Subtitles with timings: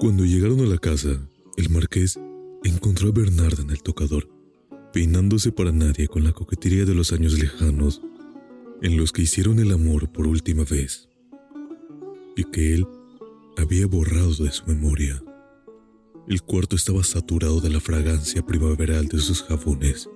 [0.00, 1.20] Cuando llegaron a la casa,
[1.58, 2.18] el marqués
[2.64, 4.30] encontró a Bernarda en el tocador,
[4.94, 8.00] peinándose para nadie con la coquetería de los años lejanos
[8.80, 11.10] en los que hicieron el amor por última vez,
[12.34, 12.86] y que él
[13.58, 15.22] había borrado de su memoria.
[16.26, 20.08] El cuarto estaba saturado de la fragancia primaveral de sus jabones.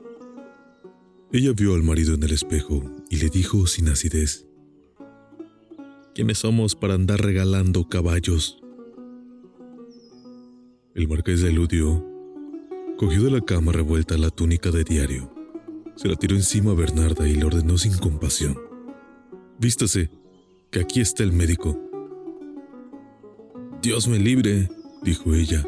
[1.30, 4.46] Ella vio al marido en el espejo y le dijo sin acidez,
[6.14, 8.63] ¿Quiénes somos para andar regalando caballos?
[10.94, 12.06] El marqués eludió,
[12.96, 15.28] cogió de la cama revuelta la túnica de diario,
[15.96, 18.56] se la tiró encima a Bernarda y le ordenó sin compasión.
[19.58, 20.08] Vístase,
[20.70, 21.76] que aquí está el médico.
[23.82, 24.68] Dios me libre,
[25.02, 25.66] dijo ella.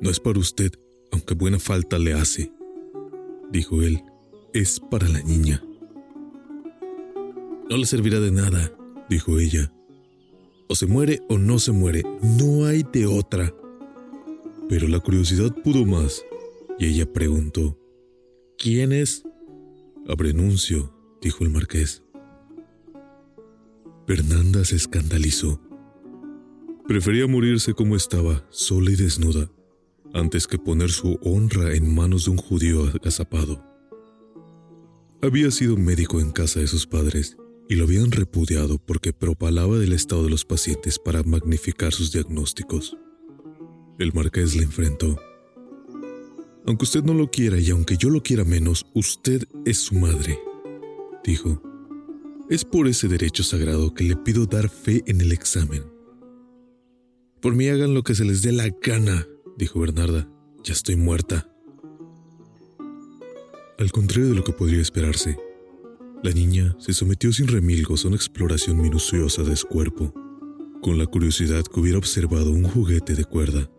[0.00, 0.70] No es para usted,
[1.10, 2.52] aunque buena falta le hace,
[3.50, 4.04] dijo él.
[4.52, 5.64] Es para la niña.
[7.68, 8.72] No le servirá de nada,
[9.08, 9.72] dijo ella.
[10.68, 13.52] O se muere o no se muere, no hay de otra.
[14.70, 16.24] Pero la curiosidad pudo más,
[16.78, 17.76] y ella preguntó,
[18.56, 19.24] ¿Quién es?
[20.06, 22.04] Abrenuncio, dijo el marqués.
[24.06, 25.60] Fernanda se escandalizó.
[26.86, 29.50] Prefería morirse como estaba, sola y desnuda,
[30.14, 33.64] antes que poner su honra en manos de un judío agazapado.
[35.20, 37.36] Había sido médico en casa de sus padres
[37.68, 42.96] y lo habían repudiado porque propalaba del estado de los pacientes para magnificar sus diagnósticos.
[44.00, 45.20] El marqués le enfrentó.
[46.66, 50.38] Aunque usted no lo quiera y aunque yo lo quiera menos, usted es su madre,
[51.22, 51.62] dijo.
[52.48, 55.84] Es por ese derecho sagrado que le pido dar fe en el examen.
[57.42, 59.26] Por mí hagan lo que se les dé la gana,
[59.58, 60.26] dijo Bernarda.
[60.64, 61.54] Ya estoy muerta.
[63.78, 65.36] Al contrario de lo que podría esperarse,
[66.22, 70.14] la niña se sometió sin remilgos a una exploración minuciosa de su cuerpo,
[70.80, 73.70] con la curiosidad que hubiera observado un juguete de cuerda.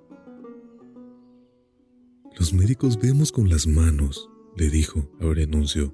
[2.37, 5.91] Los médicos vemos con las manos, le dijo a renuncio.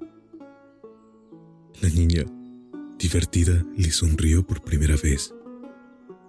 [1.82, 2.24] La niña,
[2.98, 5.34] divertida, le sonrió por primera vez.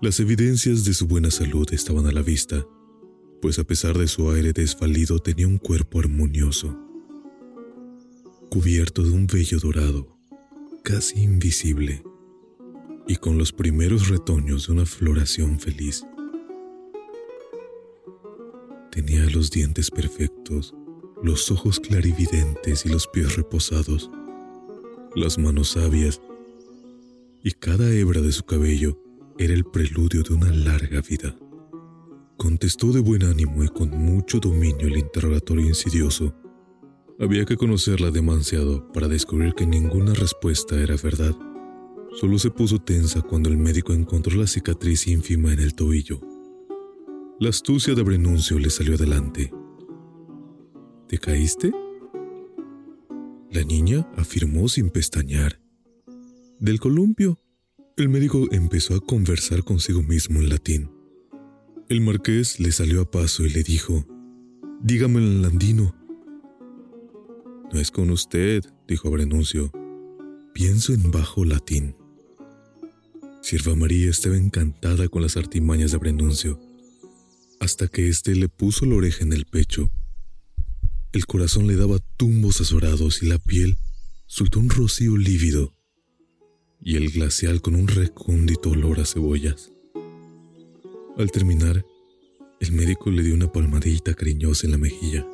[0.01, 2.65] Las evidencias de su buena salud estaban a la vista,
[3.41, 6.77] pues a pesar de su aire desvalido tenía un cuerpo armonioso,
[8.49, 10.17] cubierto de un vello dorado,
[10.83, 12.03] casi invisible,
[13.07, 16.03] y con los primeros retoños de una floración feliz.
[18.91, 20.73] Tenía los dientes perfectos,
[21.21, 24.09] los ojos clarividentes y los pies reposados,
[25.15, 26.19] las manos sabias,
[27.43, 28.99] y cada hebra de su cabello
[29.37, 31.35] era el preludio de una larga vida.
[32.37, 36.33] Contestó de buen ánimo y con mucho dominio el interrogatorio insidioso.
[37.19, 41.35] Había que conocerla demasiado para descubrir que ninguna respuesta era verdad.
[42.19, 46.38] Solo se puso tensa cuando el médico encontró la cicatriz ínfima en el tobillo
[47.39, 49.53] la astucia de Brenuncio le salió adelante.
[51.07, 51.71] ¿Te caíste?
[53.49, 55.61] La niña afirmó sin pestañear.
[56.59, 57.39] Del columpio.
[57.95, 60.91] El médico empezó a conversar consigo mismo en latín.
[61.87, 64.05] El marqués le salió a paso y le dijo,
[64.81, 65.95] Dígame en landino.
[67.71, 69.71] No es con usted, dijo Brenuncio.
[70.53, 71.95] Pienso en bajo latín.
[73.41, 76.68] Sierva María estaba encantada con las artimañas de Brenuncio
[77.59, 79.91] hasta que éste le puso la oreja en el pecho.
[81.11, 83.77] El corazón le daba tumbos azorados y la piel
[84.27, 85.73] soltó un rocío lívido
[86.81, 89.71] y el glacial con un recóndito olor a cebollas.
[91.17, 91.85] Al terminar,
[92.61, 95.27] el médico le dio una palmadita cariñosa en la mejilla.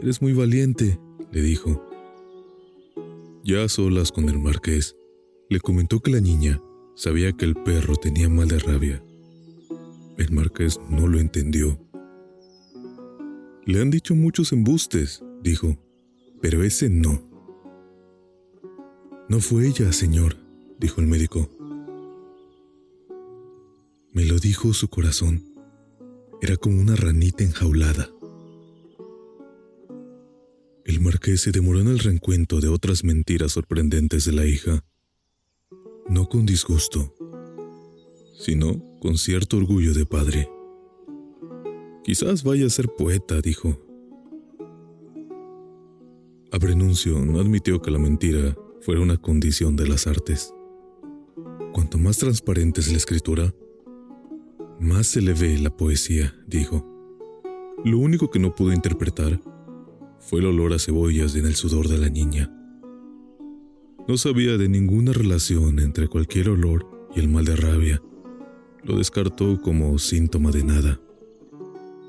[0.00, 0.98] Eres muy valiente,
[1.32, 1.84] le dijo.
[3.42, 4.94] Ya a solas con el marqués,
[5.48, 6.60] le comentó que la niña
[6.94, 9.02] sabía que el perro tenía mal de rabia
[10.18, 11.78] el marqués no lo entendió.
[13.64, 15.78] Le han dicho muchos embustes, dijo,
[16.40, 17.22] pero ese no.
[19.28, 20.36] No fue ella, señor,
[20.78, 21.48] dijo el médico.
[24.12, 25.44] Me lo dijo su corazón.
[26.40, 28.10] Era como una ranita enjaulada.
[30.84, 34.82] El marqués se demoró en el reencuentro de otras mentiras sorprendentes de la hija,
[36.08, 37.14] no con disgusto,
[38.38, 40.48] sino con cierto orgullo de padre.
[42.04, 43.78] Quizás vaya a ser poeta, dijo.
[46.50, 50.54] Abrenuncio no admitió que la mentira fuera una condición de las artes.
[51.72, 53.54] Cuanto más transparente es la escritura,
[54.80, 56.86] más se le ve la poesía, dijo.
[57.84, 59.40] Lo único que no pudo interpretar
[60.20, 62.52] fue el olor a cebollas en el sudor de la niña.
[64.06, 68.02] No sabía de ninguna relación entre cualquier olor y el mal de rabia.
[68.84, 71.00] Lo descartó como síntoma de nada.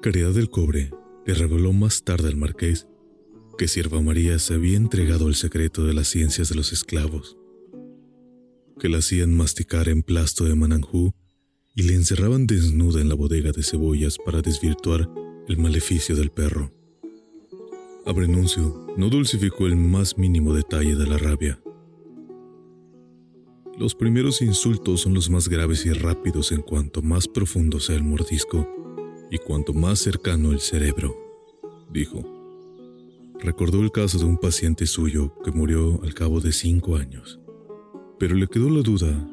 [0.02, 0.92] Caridad del Cobre
[1.26, 2.88] le reveló más tarde al marqués
[3.60, 7.38] que Sierva María se había entregado el secreto de las ciencias de los esclavos,
[8.80, 11.14] que la hacían masticar en plasto de mananjú
[11.76, 15.10] y le encerraban desnuda en la bodega de cebollas para desvirtuar
[15.50, 16.72] el maleficio del perro.
[18.06, 21.62] Abrenuncio no dulcificó el más mínimo detalle de la rabia.
[23.80, 28.04] Los primeros insultos son los más graves y rápidos en cuanto más profundo sea el
[28.04, 28.68] mordisco
[29.32, 31.16] y cuanto más cercano el cerebro,
[31.90, 32.22] dijo.
[33.40, 37.40] Recordó el caso de un paciente suyo que murió al cabo de cinco años,
[38.20, 39.26] pero le quedó la duda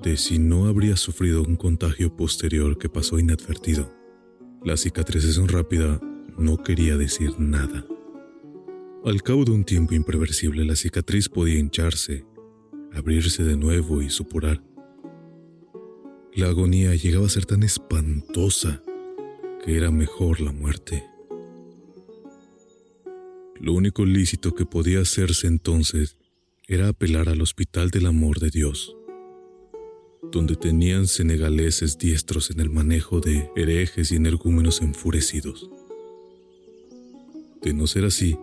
[0.00, 3.92] de si no habría sufrido un contagio posterior que pasó inadvertido.
[4.64, 6.00] La cicatrización rápida
[6.38, 7.84] no quería decir nada.
[9.04, 12.24] Al cabo de un tiempo impreversible, la cicatriz podía hincharse,
[12.94, 14.62] abrirse de nuevo y supurar.
[16.34, 18.82] La agonía llegaba a ser tan espantosa
[19.64, 21.04] que era mejor la muerte.
[23.60, 26.16] Lo único lícito que podía hacerse entonces
[26.66, 28.96] era apelar al Hospital del Amor de Dios,
[30.32, 35.70] donde tenían senegaleses diestros en el manejo de herejes y energúmenos enfurecidos.
[37.60, 38.36] De no ser así,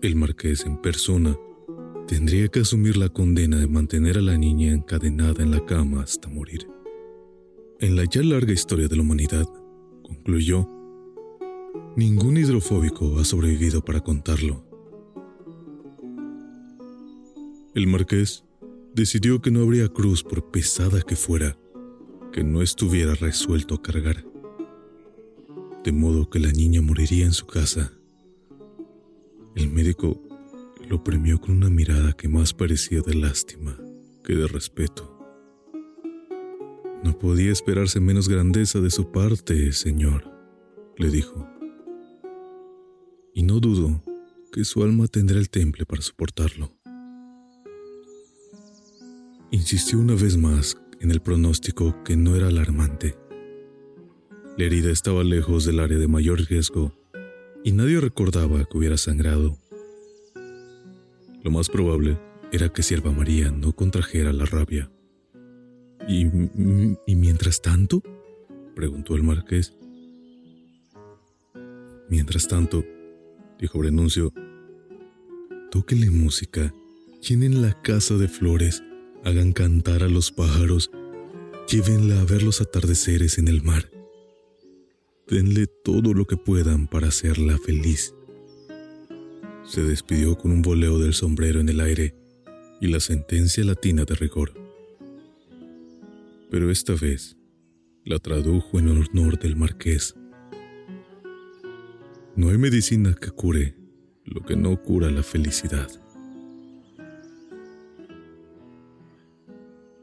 [0.00, 1.36] el marqués en persona
[2.06, 6.28] tendría que asumir la condena de mantener a la niña encadenada en la cama hasta
[6.28, 6.68] morir.
[7.80, 9.46] En la ya larga historia de la humanidad,
[10.02, 10.68] concluyó,
[11.96, 14.62] Ningún hidrofóbico ha sobrevivido para contarlo.
[17.74, 18.44] El marqués
[18.94, 21.58] decidió que no habría cruz por pesada que fuera,
[22.32, 24.26] que no estuviera resuelto a cargar.
[25.84, 27.92] De modo que la niña moriría en su casa.
[29.54, 30.25] El médico
[30.88, 33.78] lo premió con una mirada que más parecía de lástima
[34.24, 35.12] que de respeto.
[37.04, 40.24] No podía esperarse menos grandeza de su parte, señor,
[40.96, 41.46] le dijo
[43.36, 44.02] y no dudo
[44.50, 46.72] que su alma tendrá el temple para soportarlo.
[49.50, 53.18] Insistió una vez más en el pronóstico que no era alarmante.
[54.56, 56.94] La herida estaba lejos del área de mayor riesgo
[57.62, 59.58] y nadie recordaba que hubiera sangrado.
[61.46, 62.18] Lo más probable
[62.50, 64.90] era que Sierva María no contrajera la rabia.
[66.08, 66.26] ¿Y,
[67.06, 68.02] ¿Y mientras tanto?
[68.74, 69.72] preguntó el marqués.
[72.10, 72.84] Mientras tanto,
[73.60, 74.32] dijo Brenuncio.
[75.70, 76.74] Tóquenle música,
[77.22, 78.82] llenen la casa de flores,
[79.22, 80.90] hagan cantar a los pájaros,
[81.68, 83.88] llévenla a ver los atardeceres en el mar.
[85.28, 88.15] Denle todo lo que puedan para hacerla feliz.
[89.66, 92.14] Se despidió con un voleo del sombrero en el aire
[92.80, 94.52] y la sentencia latina de rigor.
[96.50, 97.36] Pero esta vez
[98.04, 100.14] la tradujo en honor del marqués
[102.36, 103.74] no hay medicina que cure
[104.26, 105.88] lo que no cura la felicidad.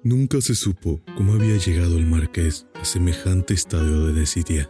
[0.01, 4.67] Nunca se supo cómo había llegado el marqués a semejante estado de desidia,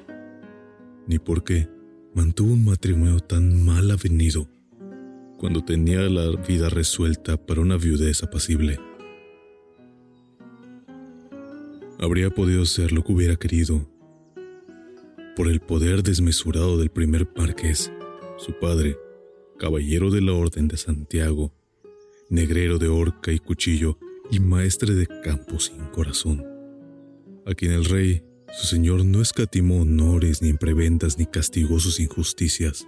[1.07, 1.69] ni por qué
[2.13, 4.49] mantuvo un matrimonio tan mal avenido
[5.43, 8.79] cuando tenía la vida resuelta para una viudez apacible.
[11.99, 13.85] Habría podido ser lo que hubiera querido
[15.35, 17.91] por el poder desmesurado del primer marqués,
[18.37, 18.97] su padre,
[19.59, 21.53] caballero de la Orden de Santiago,
[22.29, 23.99] negrero de horca y cuchillo
[24.31, 26.41] y maestre de campo sin corazón,
[27.45, 28.23] a quien el rey,
[28.53, 32.87] su señor, no escatimó honores ni prebendas ni castigó sus injusticias.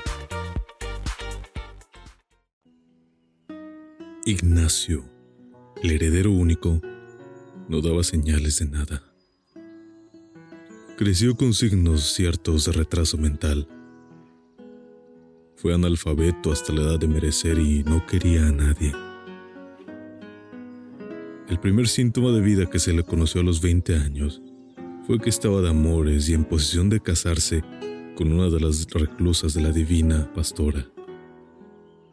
[4.25, 5.03] Ignacio,
[5.83, 6.81] el heredero único,
[7.67, 9.03] no daba señales de nada.
[10.97, 13.67] Creció con signos ciertos de retraso mental
[15.61, 18.93] fue analfabeto hasta la edad de merecer y no quería a nadie.
[21.47, 24.41] El primer síntoma de vida que se le conoció a los 20 años
[25.05, 27.63] fue que estaba de amores y en posición de casarse
[28.15, 30.90] con una de las reclusas de la divina pastora,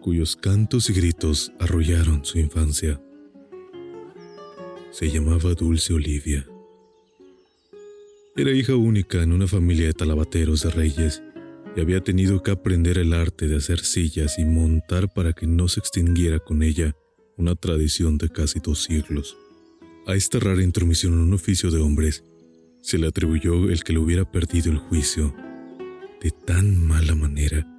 [0.00, 3.00] cuyos cantos y gritos arrollaron su infancia.
[4.90, 6.46] Se llamaba Dulce Olivia.
[8.36, 11.22] Era hija única en una familia de talabateros de reyes
[11.76, 15.68] y había tenido que aprender el arte de hacer sillas y montar para que no
[15.68, 16.94] se extinguiera con ella
[17.36, 19.36] una tradición de casi dos siglos.
[20.06, 22.24] A esta rara intromisión en un oficio de hombres
[22.80, 25.34] se le atribuyó el que le hubiera perdido el juicio
[26.22, 27.77] de tan mala manera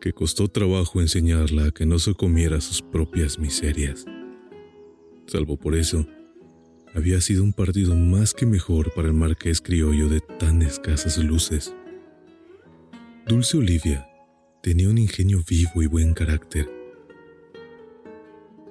[0.00, 4.04] que costó trabajo enseñarla a que no se comiera sus propias miserias.
[5.26, 6.06] Salvo por eso,
[6.94, 11.74] había sido un partido más que mejor para el marqués criollo de tan escasas luces.
[13.26, 14.08] Dulce Olivia
[14.62, 16.70] tenía un ingenio vivo y buen carácter.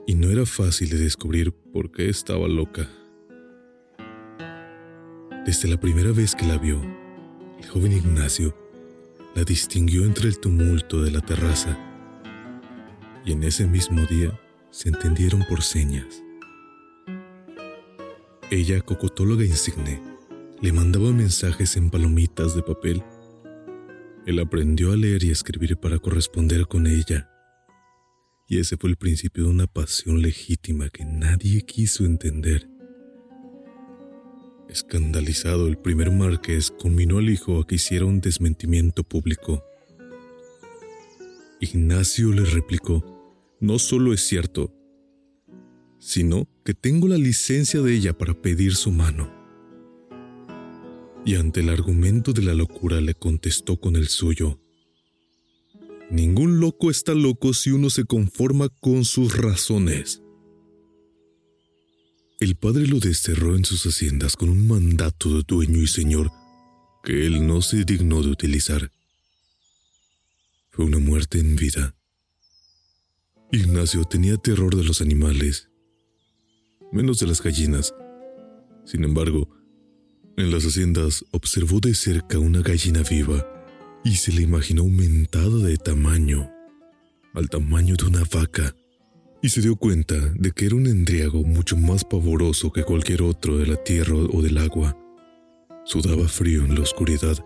[0.08, 2.89] Y no era fácil de descubrir por qué estaba loca.
[5.46, 6.82] Desde la primera vez que la vio,
[7.60, 8.58] el joven Ignacio
[9.36, 11.77] la distinguió entre el tumulto de la terraza
[13.24, 14.39] y en ese mismo día
[14.72, 16.24] se entendieron por señas.
[18.50, 20.01] Ella, cocotóloga insigne,
[20.62, 23.04] le mandaba mensajes en palomitas de papel
[24.25, 27.30] él aprendió a leer y escribir para corresponder con ella.
[28.48, 32.68] Y ese fue el principio de una pasión legítima que nadie quiso entender.
[34.69, 39.63] Escandalizado, el primer marqués conminó al hijo a que hiciera un desmentimiento público.
[41.60, 43.03] Ignacio le replicó,
[43.60, 44.74] no solo es cierto,
[46.00, 49.36] sino que tengo la licencia de ella para pedir su mano
[51.25, 54.60] y ante el argumento de la locura le contestó con el suyo.
[56.12, 60.22] Ningún loco está loco si uno se conforma con sus razones.
[62.45, 66.31] El padre lo desterró en sus haciendas con un mandato de dueño y señor
[67.03, 68.91] que él no se dignó de utilizar.
[70.69, 71.95] Fue una muerte en vida.
[73.51, 75.71] Ignacio tenía terror de los animales,
[76.91, 77.95] menos de las gallinas.
[78.85, 79.49] Sin embargo,
[80.37, 83.43] en las haciendas observó de cerca una gallina viva
[84.03, 86.47] y se le imaginó aumentada de tamaño,
[87.33, 88.75] al tamaño de una vaca,
[89.45, 93.59] y se dio cuenta de que era un endriago mucho más pavoroso que cualquier otro
[93.59, 94.97] de la tierra o del agua.
[95.85, 97.37] Sudaba frío en la oscuridad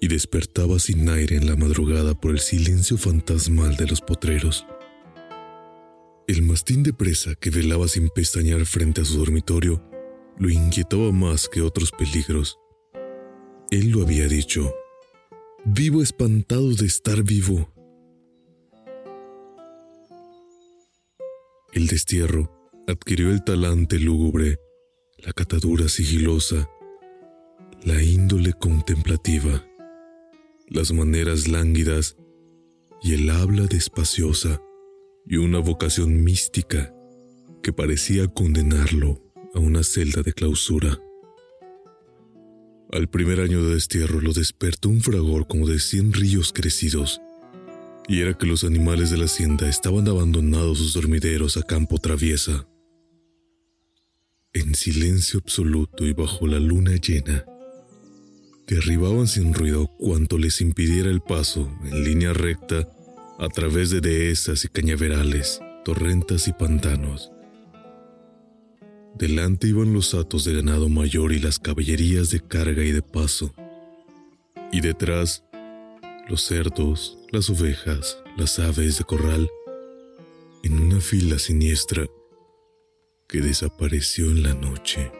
[0.00, 4.64] y despertaba sin aire en la madrugada por el silencio fantasmal de los potreros.
[6.28, 9.82] El mastín de presa que velaba sin pestañear frente a su dormitorio
[10.38, 12.58] lo inquietaba más que otros peligros.
[13.70, 14.74] Él lo había dicho.
[15.66, 17.75] Vivo espantado de estar vivo.
[21.72, 22.50] El destierro
[22.86, 24.58] adquirió el talante lúgubre,
[25.18, 26.70] la catadura sigilosa,
[27.82, 29.66] la índole contemplativa,
[30.68, 32.16] las maneras lánguidas
[33.02, 34.60] y el habla despaciosa
[35.26, 36.94] y una vocación mística
[37.62, 39.20] que parecía condenarlo
[39.54, 41.00] a una celda de clausura.
[42.92, 47.20] Al primer año de destierro lo despertó un fragor como de cien ríos crecidos,
[48.08, 52.66] y era que los animales de la hacienda estaban abandonados sus dormideros a campo traviesa.
[54.52, 57.44] En silencio absoluto y bajo la luna llena,
[58.66, 62.88] derribaban sin ruido cuanto les impidiera el paso en línea recta
[63.38, 67.30] a través de dehesas y cañaverales, torrentas y pantanos.
[69.18, 73.54] Delante iban los atos de ganado mayor y las caballerías de carga y de paso.
[74.72, 75.44] Y detrás,
[76.28, 79.48] los cerdos, las ovejas, las aves de corral,
[80.64, 82.06] en una fila siniestra
[83.28, 85.12] que desapareció en la noche.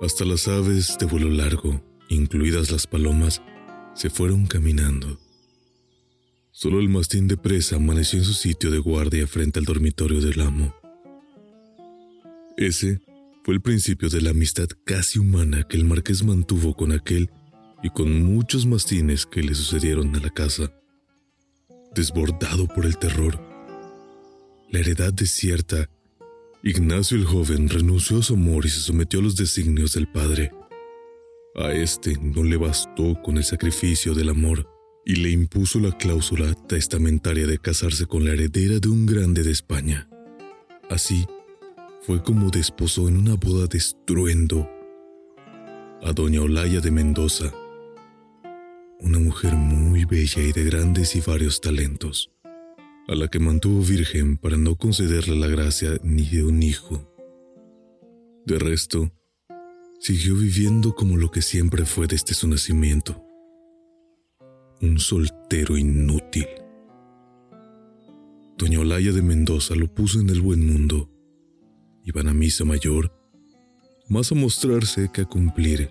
[0.00, 3.42] Hasta las aves de vuelo largo, incluidas las palomas,
[3.94, 5.18] se fueron caminando.
[6.52, 10.40] Solo el mastín de presa amaneció en su sitio de guardia frente al dormitorio del
[10.40, 10.74] amo.
[12.56, 13.00] Ese
[13.44, 17.30] fue el principio de la amistad casi humana que el marqués mantuvo con aquel
[17.82, 20.72] y con muchos mastines que le sucedieron a la casa.
[21.94, 23.40] desbordado por el terror.
[24.70, 25.90] La heredad desierta,
[26.62, 30.52] Ignacio el joven renunció a su amor y se sometió a los designios del padre.
[31.56, 34.68] A este no le bastó con el sacrificio del amor
[35.04, 39.50] y le impuso la cláusula testamentaria de casarse con la heredera de un grande de
[39.50, 40.08] España.
[40.88, 41.26] Así
[42.02, 44.68] fue como desposó en una boda de estruendo
[46.02, 47.52] a doña Olaya de Mendoza,
[49.00, 52.30] una mujer muy bella y de grandes y varios talentos,
[53.08, 57.06] a la que mantuvo virgen para no concederle la gracia ni de un hijo.
[58.46, 59.12] De resto,
[59.98, 63.24] siguió viviendo como lo que siempre fue desde su nacimiento,
[64.80, 66.46] un soltero inútil.
[68.56, 71.10] Doña Olaya de Mendoza lo puso en el buen mundo.
[72.04, 73.12] Iban a misa mayor,
[74.08, 75.90] más a mostrarse que a cumplir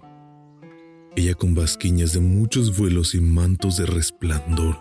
[1.16, 4.80] ella con basquiñas de muchos vuelos y mantos de resplandor,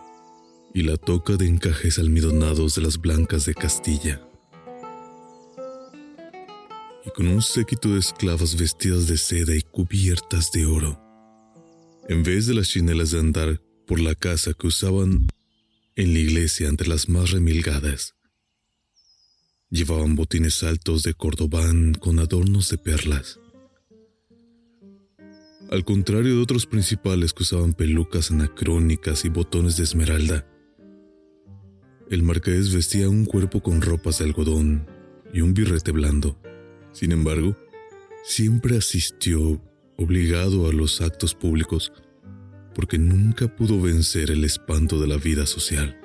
[0.75, 4.21] y la toca de encajes almidonados de las blancas de Castilla.
[7.05, 11.01] Y con un séquito de esclavas vestidas de seda y cubiertas de oro,
[12.09, 15.27] en vez de las chinelas de andar por la casa que usaban
[15.97, 18.15] en la iglesia entre las más remilgadas.
[19.71, 23.39] Llevaban botines altos de cordobán con adornos de perlas
[25.71, 30.47] al contrario de otros principales que usaban pelucas anacrónicas y botones de esmeralda.
[32.11, 34.87] El marqués vestía un cuerpo con ropas de algodón
[35.33, 36.41] y un birrete blando.
[36.93, 37.55] Sin embargo,
[38.25, 39.61] siempre asistió
[39.97, 41.93] obligado a los actos públicos
[42.75, 46.01] porque nunca pudo vencer el espanto de la vida social.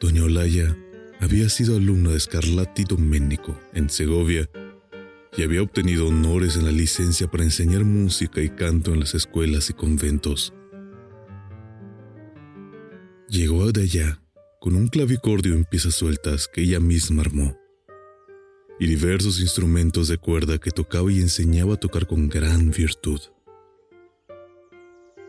[0.00, 0.76] Doña Olaya
[1.18, 4.48] había sido alumna de Scarlatti Domenico en Segovia
[5.38, 9.70] y había obtenido honores en la licencia para enseñar música y canto en las escuelas
[9.70, 10.52] y conventos.
[13.28, 14.20] Llegó de allá
[14.60, 17.56] con un clavicordio en piezas sueltas que ella misma armó
[18.80, 23.20] y diversos instrumentos de cuerda que tocaba y enseñaba a tocar con gran virtud.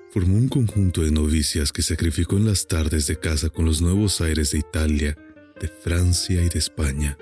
[0.10, 4.22] Formó un conjunto de novicias que sacrificó en las tardes de casa con los nuevos
[4.22, 5.16] aires de Italia,
[5.62, 7.16] de Francia y de España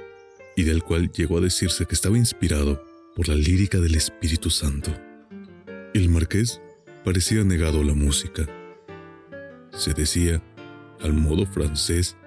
[0.57, 2.83] y del cual llegó a decirse que estaba inspirado
[3.15, 4.91] por la lírica del Espíritu Santo.
[5.93, 6.59] El marqués
[7.05, 8.49] parecía negado a la música.
[9.71, 10.43] Se decía,
[10.99, 12.17] al modo francés,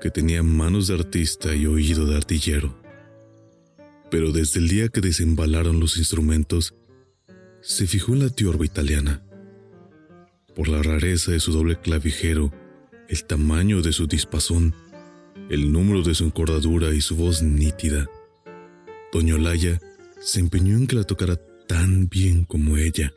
[0.00, 2.80] que tenía manos de artista y oído de artillero.
[4.12, 6.76] Pero desde el día que desembalaron los instrumentos,
[7.62, 9.24] se fijó en la tiorba italiana.
[10.54, 12.52] Por la rareza de su doble clavijero,
[13.08, 14.72] el tamaño de su dispasón,
[15.50, 18.08] el número de su encordadura y su voz nítida.
[19.12, 19.80] Doña Olaya
[20.20, 21.36] se empeñó en que la tocara
[21.66, 23.12] tan bien como ella.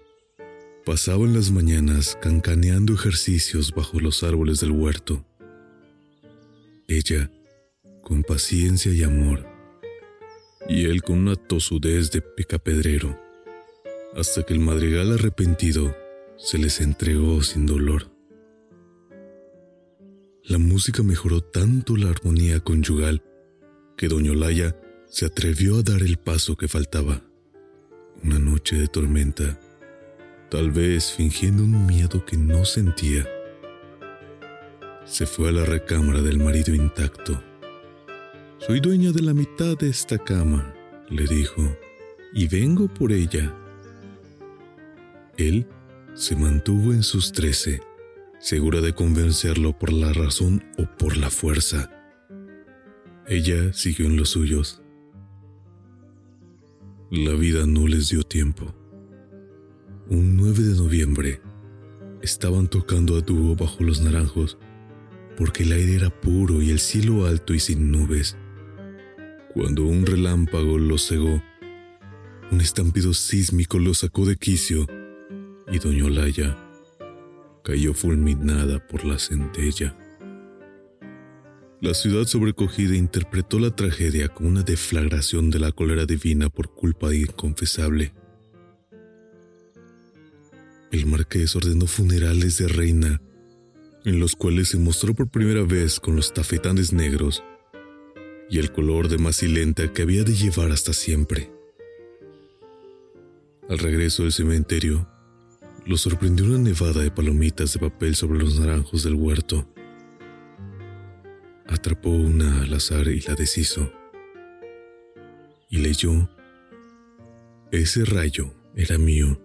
[0.84, 5.24] Pasaba en las mañanas cancaneando ejercicios bajo los árboles del huerto.
[6.88, 7.32] Ella,
[8.02, 9.46] con paciencia y amor,
[10.68, 13.18] y él con una tosudez de picapedrero,
[14.16, 15.96] hasta que el madrigal arrepentido
[16.38, 18.13] se les entregó sin dolor.
[20.46, 23.24] La música mejoró tanto la armonía conyugal
[23.96, 24.76] que doña Olaya
[25.08, 27.22] se atrevió a dar el paso que faltaba.
[28.22, 29.58] Una noche de tormenta,
[30.50, 33.26] tal vez fingiendo un miedo que no sentía.
[35.06, 37.42] Se fue a la recámara del marido intacto.
[38.58, 40.74] Soy dueña de la mitad de esta cama,
[41.10, 41.74] le dijo,
[42.34, 43.56] y vengo por ella.
[45.38, 45.66] Él
[46.16, 47.80] se mantuvo en sus trece
[48.44, 51.90] segura de convencerlo por la razón o por la fuerza.
[53.26, 54.82] Ella siguió en los suyos.
[57.10, 58.76] La vida no les dio tiempo.
[60.10, 61.42] Un 9 de noviembre
[62.22, 64.58] estaban tocando a dúo bajo los naranjos
[65.38, 68.36] porque el aire era puro y el cielo alto y sin nubes.
[69.54, 71.42] Cuando un relámpago los cegó,
[72.52, 74.86] un estampido sísmico los sacó de quicio
[75.72, 76.63] y doña Olaya
[77.64, 79.96] cayó fulminada por la centella.
[81.82, 87.14] La ciudad sobrecogida interpretó la tragedia como una deflagración de la cólera divina por culpa
[87.14, 88.14] inconfesable.
[90.92, 93.22] El marqués ordenó funerales de reina,
[94.06, 97.44] en los cuales se mostró por primera vez con los tafetanes negros
[98.50, 101.52] y el color de macilenta que había de llevar hasta siempre.
[103.70, 105.08] Al regreso del cementerio,
[105.86, 109.68] lo sorprendió una nevada de palomitas de papel sobre los naranjos del huerto.
[111.68, 113.92] Atrapó una al azar y la deshizo.
[115.70, 116.30] Y leyó,
[117.72, 119.42] ese rayo era mío.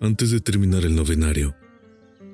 [0.00, 1.54] Antes de terminar el novenario,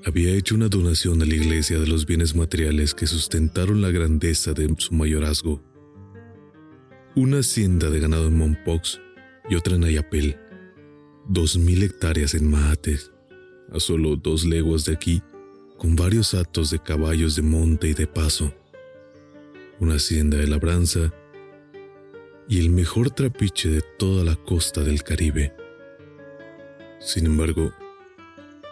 [0.04, 4.52] había hecho una donación a la iglesia de los bienes materiales que sustentaron la grandeza
[4.52, 5.62] de su mayorazgo.
[7.16, 9.00] Una hacienda de ganado en Mompox
[9.48, 10.36] y otra en Ayapel,
[11.28, 13.10] dos mil hectáreas en Mahates,
[13.72, 15.22] a solo dos leguas de aquí,
[15.78, 18.52] con varios atos de caballos de monte y de paso,
[19.78, 21.12] una hacienda de labranza
[22.48, 25.54] y el mejor trapiche de toda la costa del Caribe.
[26.98, 27.72] Sin embargo,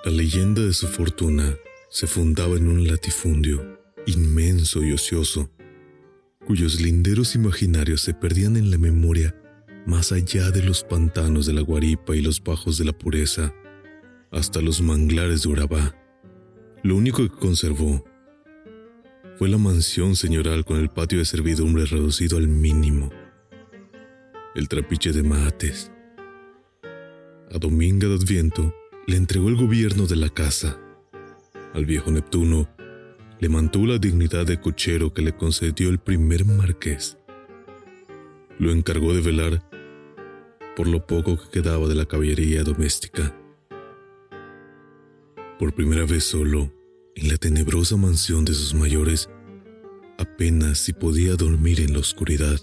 [0.04, 1.56] la leyenda de su fortuna
[1.88, 5.50] se fundaba en un latifundio inmenso y ocioso,
[6.46, 9.34] cuyos linderos imaginarios se perdían en la memoria
[9.88, 13.54] más allá de los pantanos de la guaripa y los bajos de la pureza,
[14.30, 15.96] hasta los manglares de Urabá.
[16.82, 18.04] Lo único que conservó
[19.38, 23.08] fue la mansión señoral con el patio de servidumbre reducido al mínimo,
[24.54, 25.90] el trapiche de mates.
[27.50, 28.74] A Dominga de Adviento
[29.06, 30.78] le entregó el gobierno de la casa.
[31.72, 32.68] Al viejo Neptuno
[33.40, 37.16] le mantuvo la dignidad de cochero que le concedió el primer marqués.
[38.58, 39.67] Lo encargó de velar
[40.78, 43.36] por lo poco que quedaba de la caballería doméstica.
[45.58, 46.72] Por primera vez solo,
[47.16, 49.28] en la tenebrosa mansión de sus mayores,
[50.18, 52.60] apenas si podía dormir en la oscuridad,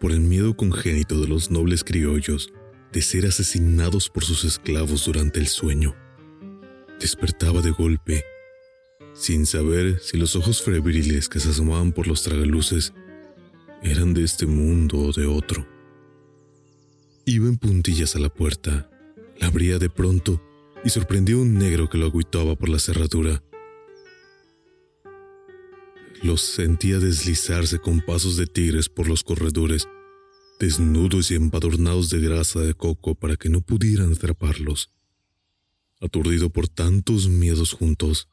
[0.00, 2.50] por el miedo congénito de los nobles criollos
[2.92, 5.94] de ser asesinados por sus esclavos durante el sueño.
[6.98, 8.24] Despertaba de golpe,
[9.12, 12.94] sin saber si los ojos febriles que se asomaban por los tragaluces
[13.82, 15.66] eran de este mundo o de otro.
[17.24, 18.90] Iba en puntillas a la puerta,
[19.38, 20.42] la abría de pronto
[20.84, 23.42] y sorprendió un negro que lo agüitaba por la cerradura.
[26.22, 29.86] Los sentía deslizarse con pasos de tigres por los corredores
[30.58, 34.92] desnudos y empadornados de grasa de coco para que no pudieran atraparlos.
[36.00, 38.28] Aturdido por tantos miedos juntos,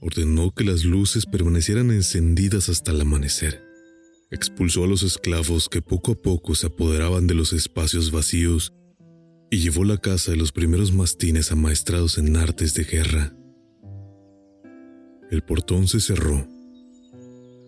[0.00, 3.67] ordenó que las luces permanecieran encendidas hasta el amanecer.
[4.30, 8.74] Expulsó a los esclavos que poco a poco se apoderaban de los espacios vacíos
[9.50, 13.32] y llevó la casa de los primeros mastines amaestrados en artes de guerra.
[15.30, 16.46] El portón se cerró.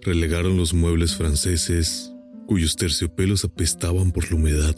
[0.03, 2.12] Relegaron los muebles franceses
[2.46, 4.77] cuyos terciopelos apestaban por la humedad.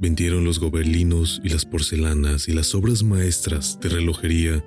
[0.00, 4.64] Vendieron los gobelinos y las porcelanas y las obras maestras de relojería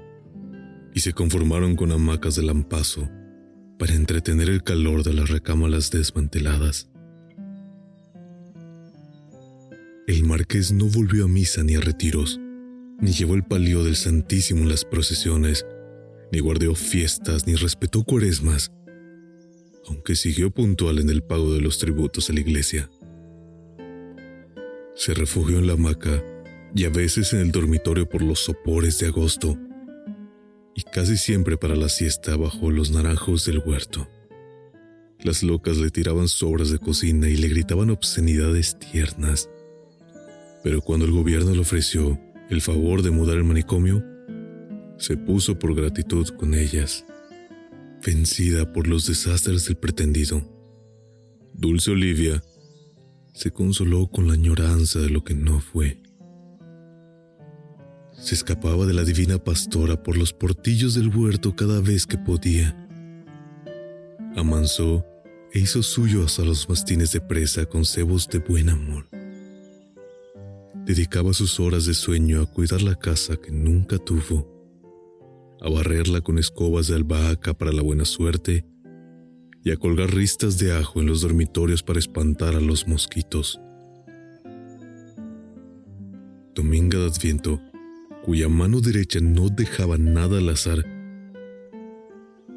[0.93, 3.09] y se conformaron con hamacas de lampazo
[3.77, 6.89] para entretener el calor de las recámaras desmanteladas.
[10.07, 12.39] El marqués no volvió a misa ni a retiros,
[12.99, 15.65] ni llevó el palio del Santísimo en las procesiones,
[16.31, 18.71] ni guardó fiestas, ni respetó cuaresmas,
[19.87, 22.89] aunque siguió puntual en el pago de los tributos a la iglesia.
[24.95, 26.23] Se refugió en la hamaca
[26.75, 29.57] y a veces en el dormitorio por los sopores de agosto,
[30.75, 34.07] y casi siempre para la siesta bajo los naranjos del huerto.
[35.19, 39.49] Las locas le tiraban sobras de cocina y le gritaban obscenidades tiernas.
[40.63, 44.03] Pero cuando el gobierno le ofreció el favor de mudar el manicomio,
[44.97, 47.05] se puso por gratitud con ellas
[48.05, 50.43] vencida por los desastres del pretendido.
[51.53, 52.43] Dulce Olivia
[53.33, 56.02] se consoló con la añoranza de lo que no fue.
[58.23, 62.73] Se escapaba de la divina pastora por los portillos del huerto cada vez que podía.
[64.37, 65.05] Amansó
[65.51, 69.09] e hizo suyo hasta los mastines de presa con cebos de buen amor.
[70.85, 74.49] Dedicaba sus horas de sueño a cuidar la casa que nunca tuvo
[75.59, 78.65] a barrerla con escobas de albahaca para la buena suerte
[79.65, 83.59] y a colgar ristas de ajo en los dormitorios para espantar a los mosquitos.
[86.55, 87.61] Dominga de Adviento,
[88.23, 90.85] cuya mano derecha no dejaba nada al azar,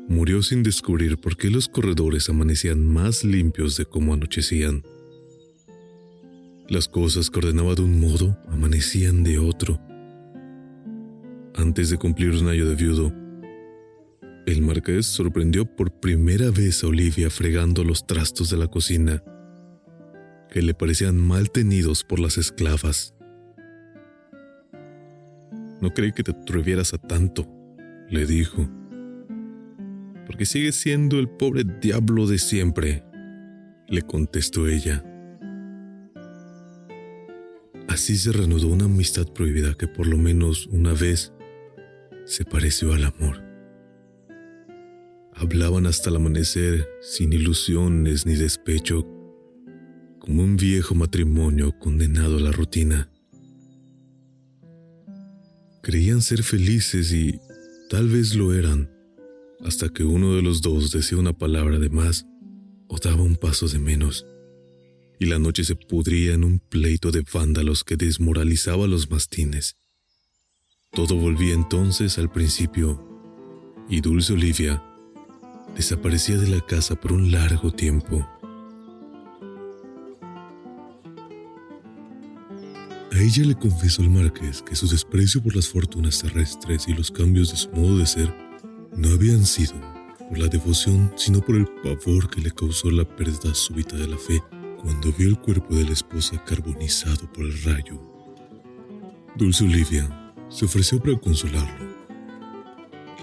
[0.09, 4.85] murió sin descubrir por qué los corredores amanecían más limpios de cómo anochecían.
[6.69, 9.81] Las cosas que ordenaba de un modo amanecían de otro
[11.57, 13.13] antes de cumplir un año de viudo,
[14.47, 19.23] el marqués sorprendió por primera vez a Olivia fregando los trastos de la cocina,
[20.51, 23.16] que le parecían mal tenidos por las esclavas.
[25.81, 27.47] No creí que te atrevieras a tanto,
[28.09, 28.69] le dijo,
[30.27, 33.05] porque sigues siendo el pobre diablo de siempre,
[33.89, 35.05] le contestó ella.
[37.89, 41.33] Así se reanudó una amistad prohibida que por lo menos una vez
[42.25, 43.43] se pareció al amor.
[45.33, 49.07] Hablaban hasta el amanecer sin ilusiones ni despecho,
[50.19, 53.11] como un viejo matrimonio condenado a la rutina.
[55.87, 57.39] Creían ser felices y
[57.89, 58.91] tal vez lo eran,
[59.61, 62.27] hasta que uno de los dos decía una palabra de más
[62.89, 64.27] o daba un paso de menos,
[65.21, 69.77] y la noche se pudría en un pleito de vándalos que desmoralizaba a los mastines.
[70.91, 73.01] Todo volvía entonces al principio,
[73.89, 74.83] y Dulce Olivia
[75.77, 78.29] desaparecía de la casa por un largo tiempo.
[83.17, 87.11] A ella le confesó el marqués que su desprecio por las fortunas terrestres y los
[87.11, 88.31] cambios de su modo de ser
[88.95, 89.73] no habían sido
[90.29, 94.19] por la devoción, sino por el pavor que le causó la pérdida súbita de la
[94.19, 94.43] fe
[94.83, 97.99] cuando vio el cuerpo de la esposa carbonizado por el rayo.
[99.35, 101.87] Dulce Olivia se ofreció para consolarlo.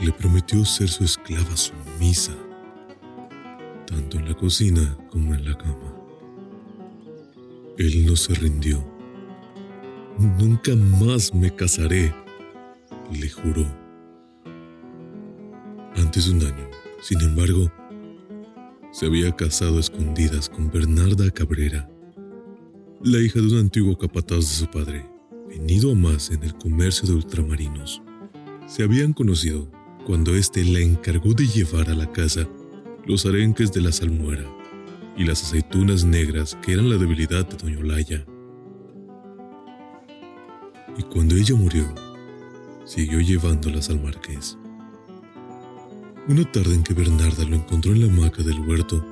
[0.01, 2.33] Le prometió ser su esclava sumisa,
[3.85, 5.93] tanto en la cocina como en la cama.
[7.77, 8.92] Él no se rindió.
[10.19, 12.13] Nunca más me casaré,
[13.11, 13.65] le juró.
[15.95, 16.69] Antes de un año,
[17.01, 17.71] sin embargo,
[18.91, 21.89] se había casado a escondidas con Bernarda Cabrera,
[23.03, 25.05] la hija de un antiguo capataz de su padre,
[25.49, 28.01] venido a más en el comercio de ultramarinos.
[28.67, 29.69] Se habían conocido
[30.05, 32.47] cuando éste la encargó de llevar a la casa
[33.05, 34.45] los arenques de la salmuera
[35.17, 38.25] y las aceitunas negras que eran la debilidad de doña Olaya.
[40.97, 41.93] Y cuando ella murió,
[42.85, 44.57] siguió llevándolas al marqués.
[46.27, 49.05] Una tarde en que Bernarda lo encontró en la hamaca del huerto,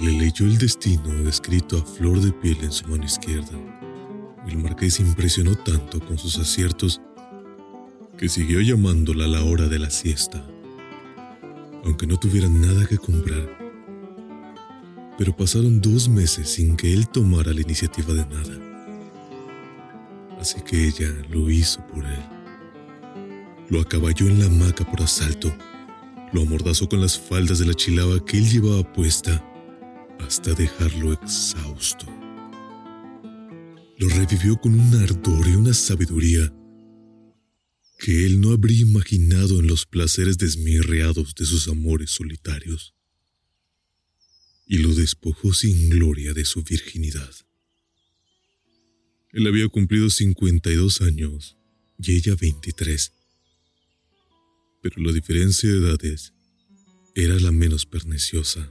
[0.00, 3.52] le leyó el destino escrito a flor de piel en su mano izquierda.
[4.46, 7.00] El marqués impresionó tanto con sus aciertos
[8.18, 10.44] que siguió llamándola a la hora de la siesta,
[11.84, 13.58] aunque no tuviera nada que comprar.
[15.16, 18.63] Pero pasaron dos meses sin que él tomara la iniciativa de nada.
[20.44, 22.22] Así que ella lo hizo por él.
[23.70, 25.56] Lo acaballó en la hamaca por asalto,
[26.34, 29.42] lo amordazó con las faldas de la chilaba que él llevaba puesta
[30.20, 32.04] hasta dejarlo exhausto.
[33.96, 36.52] Lo revivió con un ardor y una sabiduría
[37.98, 42.94] que él no habría imaginado en los placeres desmirreados de sus amores solitarios,
[44.66, 47.34] y lo despojó sin gloria de su virginidad.
[49.34, 51.58] Él había cumplido 52 años
[51.98, 53.12] y ella 23
[54.84, 56.34] pero la diferencia de edades
[57.14, 58.70] era la menos perniciosa.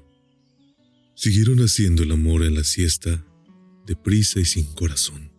[1.16, 3.26] Siguieron haciendo el amor en la siesta,
[3.88, 5.32] deprisa y sin corazón.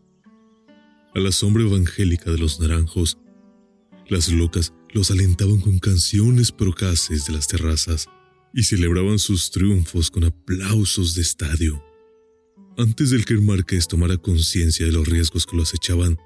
[1.14, 3.18] A la sombra evangélica de los naranjos,
[4.08, 8.08] las locas los alentaban con canciones procaces de las terrazas
[8.52, 11.84] y celebraban sus triunfos con aplausos de estadio.
[12.76, 16.18] Antes del que el marqués tomara conciencia de los riesgos que lo acechaban,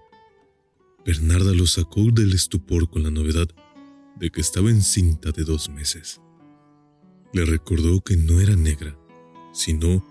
[1.05, 3.49] Bernarda lo sacó del estupor con la novedad
[4.17, 6.23] de que estaba encinta de dos meses.
[7.35, 8.99] Le recordó que no era negra,
[9.53, 10.03] sino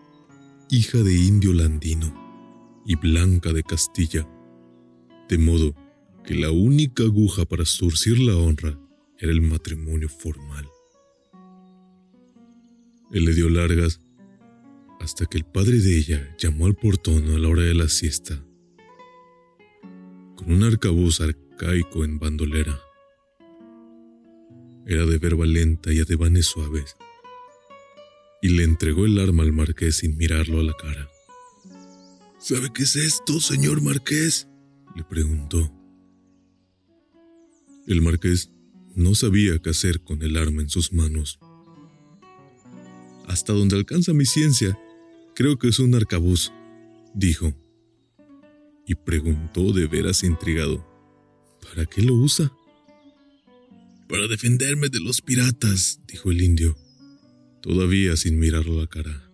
[0.69, 2.13] hija de indio landino
[2.85, 4.29] y blanca de Castilla,
[5.27, 5.73] de modo
[6.23, 8.79] que la única aguja para surcir la honra
[9.17, 10.67] era el matrimonio formal.
[13.11, 14.01] Él le dio largas
[14.99, 18.43] hasta que el padre de ella llamó al portón a la hora de la siesta,
[20.35, 22.79] con un arcabuz arcaico en bandolera.
[24.85, 26.95] Era de verba lenta y adebanes suaves.
[28.41, 31.09] Y le entregó el arma al marqués sin mirarlo a la cara.
[32.39, 34.47] ¿Sabe qué es esto, señor marqués?
[34.95, 35.73] le preguntó.
[37.87, 38.51] El marqués
[38.95, 41.39] no sabía qué hacer con el arma en sus manos.
[43.27, 44.79] Hasta donde alcanza mi ciencia,
[45.37, 46.51] creo que es un arcabuz,
[47.13, 47.53] dijo.
[48.87, 50.83] Y preguntó de veras intrigado,
[51.61, 52.51] ¿para qué lo usa?
[54.09, 56.75] Para defenderme de los piratas, dijo el indio,
[57.61, 59.31] todavía sin mirarlo a la cara.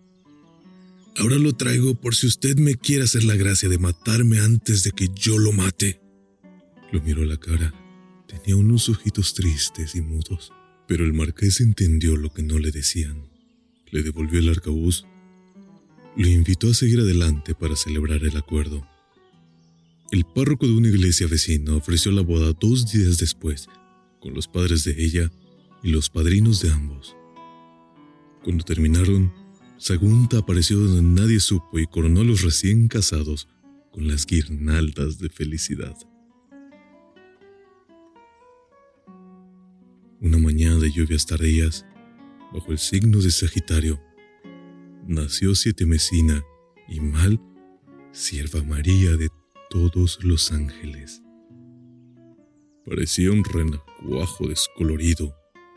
[1.16, 4.90] Ahora lo traigo por si usted me quiere hacer la gracia de matarme antes de
[4.90, 6.02] que yo lo mate.
[6.92, 7.72] Lo miró a la cara.
[8.28, 10.52] Tenía unos ojitos tristes y mudos,
[10.86, 13.30] pero el marqués entendió lo que no le decían.
[13.90, 15.06] Le devolvió el arcabuz.
[16.16, 18.86] Lo invitó a seguir adelante para celebrar el acuerdo.
[20.12, 23.68] El párroco de una iglesia vecina ofreció la boda dos días después
[24.20, 25.32] con los padres de ella
[25.82, 27.16] y los padrinos de ambos.
[28.44, 29.32] Cuando terminaron,
[29.76, 33.48] Sagunta apareció donde nadie supo y coronó a los recién casados
[33.90, 35.96] con las guirnaldas de felicidad.
[40.20, 41.84] Una mañana de lluvias tardías,
[42.52, 44.00] bajo el signo de Sagitario,
[45.06, 46.42] nació Siete Mesina
[46.88, 47.40] y Mal,
[48.12, 49.28] sierva María de
[49.70, 51.22] todos los ángeles.
[52.86, 55.34] Parecía un renacuajo descolorido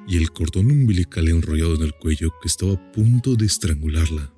[0.08, 4.34] y el cordón umbilical enrollado en el cuello que estaba a punto de estrangularla.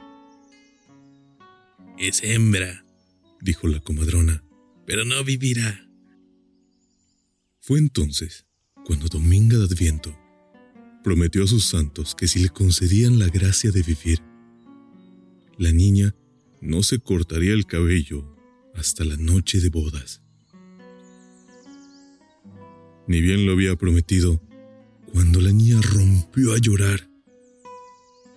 [1.97, 2.85] Es hembra,
[3.41, 4.43] dijo la comadrona,
[4.85, 5.87] pero no vivirá.
[7.59, 8.45] Fue entonces
[8.85, 10.17] cuando Dominga de Adviento
[11.03, 14.21] prometió a sus santos que si le concedían la gracia de vivir,
[15.59, 16.15] la niña
[16.61, 18.25] no se cortaría el cabello
[18.75, 20.21] hasta la noche de bodas.
[23.07, 24.41] Ni bien lo había prometido,
[25.11, 27.09] cuando la niña rompió a llorar.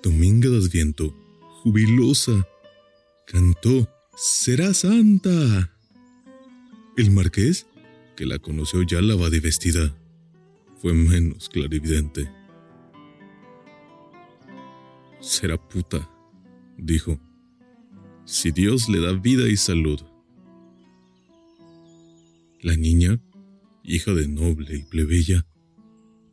[0.02, 1.14] Dominga de Adviento,
[1.62, 2.46] jubilosa,
[3.26, 5.72] cantó, Será santa.
[6.96, 7.66] El marqués,
[8.16, 9.96] que la conoció ya lavada y vestida,
[10.80, 12.30] fue menos clarividente.
[15.20, 16.11] Será puta,
[16.84, 17.18] dijo,
[18.24, 20.00] si Dios le da vida y salud.
[22.60, 23.20] La niña,
[23.82, 25.46] hija de noble y plebeya,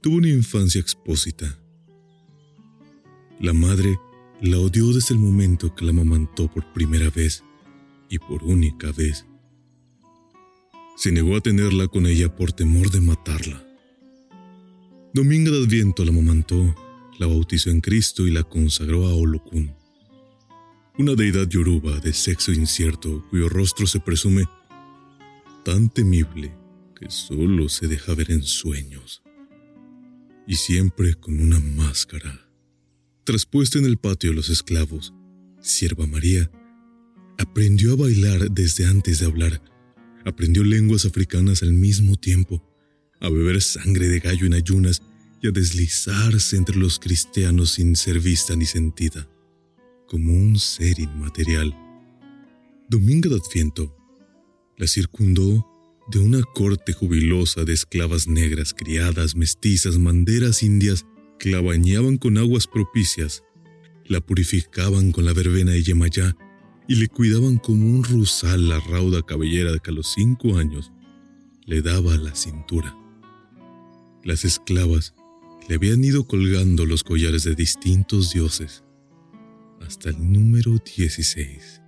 [0.02, 1.60] tuvo una infancia expósita.
[3.40, 3.98] La madre
[4.42, 7.44] la odió desde el momento que la amamantó por primera vez
[8.10, 9.26] y por única vez.
[10.96, 13.66] Se negó a tenerla con ella por temor de matarla.
[15.14, 16.76] Dominga de Adviento la amamantó,
[17.18, 19.74] la bautizó en Cristo y la consagró a Olokun,
[21.00, 24.50] una deidad yoruba de sexo incierto cuyo rostro se presume
[25.64, 26.54] tan temible
[26.94, 29.24] que solo se deja ver en sueños,
[30.46, 32.46] y siempre con una máscara.
[33.24, 35.14] Traspuesta en el patio de los esclavos,
[35.62, 36.52] Sierva María
[37.38, 39.62] aprendió a bailar desde antes de hablar,
[40.26, 42.62] aprendió lenguas africanas al mismo tiempo,
[43.22, 45.02] a beber sangre de gallo en ayunas
[45.42, 49.30] y a deslizarse entre los cristianos sin ser vista ni sentida,
[50.10, 51.76] como un ser inmaterial.
[52.90, 53.96] Dominga de Adviento
[54.78, 55.68] la circundó
[56.12, 61.06] de una corte jubilosa de esclavas negras, criadas, mestizas, manderas indias,
[61.38, 63.44] que la bañaban con aguas propicias,
[64.06, 66.36] la purificaban con la verbena de Yemayá
[66.88, 70.92] y le cuidaban como un rusal la rauda cabellera que a los cinco años
[71.66, 72.98] le daba la cintura.
[74.24, 75.14] Las esclavas
[75.68, 78.84] le habían ido colgando los collares de distintos dioses
[79.86, 81.82] hasta el número 16.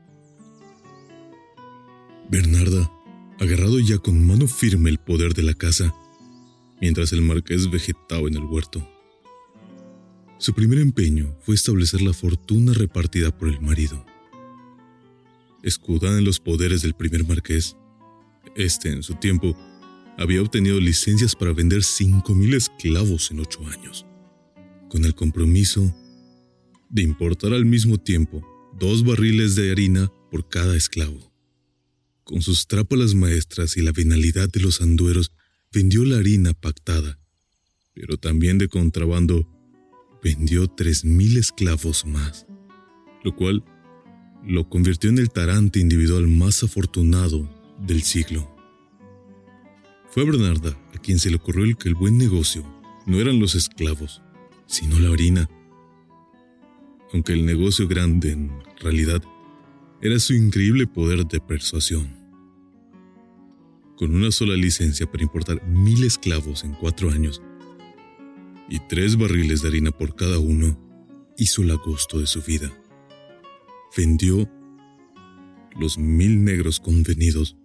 [2.29, 2.91] Bernarda,
[3.39, 5.93] agarrado ya con mano firme el poder de la casa,
[6.79, 8.87] mientras el marqués vegetaba en el huerto.
[10.37, 14.05] Su primer empeño fue establecer la fortuna repartida por el marido.
[15.61, 17.75] Escudada en los poderes del primer marqués,
[18.55, 19.55] este en su tiempo
[20.17, 24.05] había obtenido licencias para vender 5.000 esclavos en ocho años,
[24.89, 25.93] con el compromiso
[26.91, 28.45] de importar al mismo tiempo
[28.77, 31.31] dos barriles de harina por cada esclavo.
[32.23, 35.31] Con sus trápalas maestras y la venalidad de los andueros,
[35.71, 37.19] vendió la harina pactada,
[37.93, 39.47] pero también de contrabando
[40.23, 42.45] vendió 3.000 esclavos más,
[43.23, 43.63] lo cual
[44.45, 47.49] lo convirtió en el tarante individual más afortunado
[47.79, 48.53] del siglo.
[50.11, 52.65] Fue Bernarda a quien se le ocurrió que el buen negocio
[53.05, 54.21] no eran los esclavos,
[54.67, 55.49] sino la harina.
[57.13, 59.21] Aunque el negocio grande en realidad
[60.01, 62.15] era su increíble poder de persuasión.
[63.97, 67.41] Con una sola licencia para importar mil esclavos en cuatro años
[68.69, 70.79] y tres barriles de harina por cada uno,
[71.37, 72.71] hizo el agosto de su vida.
[73.95, 74.49] Vendió
[75.77, 77.57] los mil negros convenidos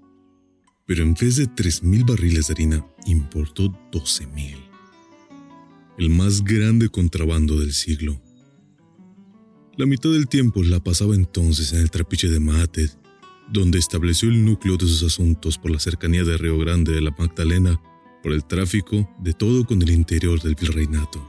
[0.86, 4.56] pero en vez de 3.000 barriles de harina, importó 12.000.
[5.98, 8.22] El más grande contrabando del siglo.
[9.78, 12.88] La mitad del tiempo la pasaba entonces en el trapiche de Maated,
[13.52, 17.10] donde estableció el núcleo de sus asuntos por la cercanía de Río Grande de la
[17.10, 17.78] Magdalena,
[18.22, 21.22] por el tráfico de todo con el interior del virreinato.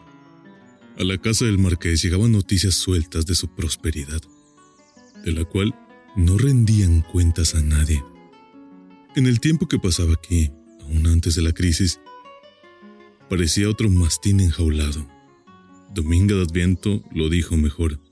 [0.97, 4.21] A la casa del marqués llegaban noticias sueltas de su prosperidad,
[5.25, 5.75] de la cual
[6.15, 8.01] no rendían cuentas a nadie.
[9.17, 10.52] En el tiempo que pasaba aquí,
[10.83, 12.00] aún antes de la crisis,
[13.29, 15.06] parecía otro mastín enjaulado.
[15.93, 18.06] Dominga de Adviento lo dijo mejor.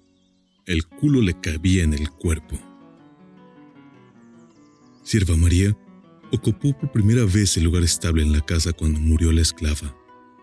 [0.66, 2.59] El culo le cabía en el cuerpo.
[5.03, 5.78] Sierva María
[6.32, 9.95] ocupó por primera vez el lugar estable en la casa cuando murió la esclava,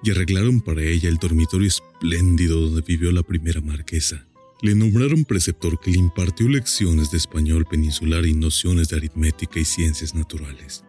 [0.05, 4.25] y arreglaron para ella el dormitorio espléndido donde vivió la primera marquesa.
[4.63, 9.65] Le nombraron preceptor que le impartió lecciones de español peninsular y nociones de aritmética y
[9.65, 10.85] ciencias naturales.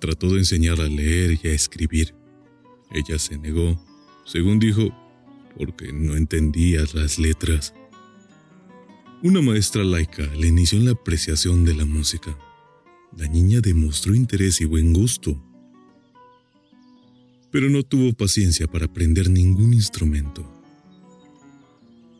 [0.00, 2.14] Trató de enseñar a leer y a escribir.
[2.92, 3.78] Ella se negó,
[4.24, 4.90] según dijo,
[5.56, 7.74] porque no entendía las letras.
[9.22, 12.36] Una maestra laica le inició en la apreciación de la música.
[13.16, 15.40] La niña demostró interés y buen gusto.
[17.54, 20.44] pero no tuvo paciencia para aprender ningún instrumento.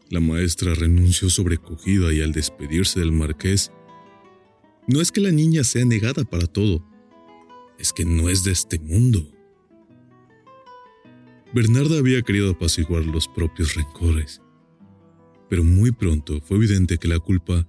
[0.08, 3.72] La maestra renunció sobrecogida y al despedirse del marqués,
[4.86, 6.86] no es que la niña sea negada para todo,
[7.80, 9.28] es que no es de este mundo.
[11.54, 14.42] Bernarda había querido apaciguar los propios rencores,
[15.48, 17.64] pero muy pronto fue evidente que la culpa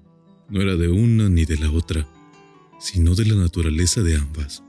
[0.50, 2.10] no era de una ni de la otra,
[2.80, 4.64] sino de la naturaleza de ambas.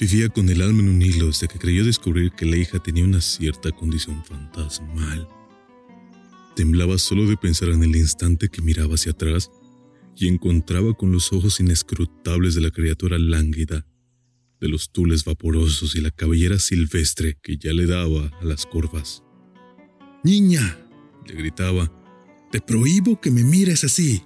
[0.00, 3.04] Vivía con el alma en un hilo desde que creyó descubrir que la hija tenía
[3.04, 5.28] una cierta condición fantasmal.
[6.56, 9.50] Temblaba solo de pensar en el instante que miraba hacia atrás
[10.16, 13.86] y encontraba con los ojos inescrutables de la criatura lánguida,
[14.64, 19.22] de los tules vaporosos y la cabellera silvestre que ya le daba a las curvas.
[20.22, 20.78] Niña,
[21.26, 21.92] le gritaba,
[22.50, 24.22] te prohíbo que me mires así.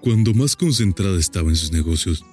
[0.00, 2.24] Cuando más concentrada estaba en sus negocios,